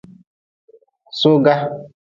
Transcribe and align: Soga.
Soga. 1.19 1.55